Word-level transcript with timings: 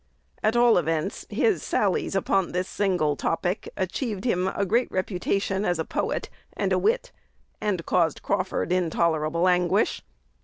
At 0.41 0.55
all 0.55 0.79
events, 0.79 1.27
his 1.29 1.61
sallies 1.61 2.15
upon 2.15 2.53
this 2.53 2.67
single 2.67 3.15
topic 3.15 3.69
achieved 3.77 4.25
him 4.25 4.49
great 4.67 4.91
reputation 4.91 5.63
as 5.63 5.77
a 5.77 5.85
"poet" 5.85 6.27
and 6.57 6.73
a 6.73 6.79
wit, 6.79 7.11
and 7.61 7.85
caused 7.85 8.23
Crawford 8.23 8.71
intolerable 8.71 9.47
anguish. 9.47 10.01